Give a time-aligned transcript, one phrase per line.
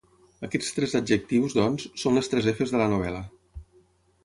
[0.45, 3.23] Aquests tres adjectius, doncs, són les tres efes de la novel·la.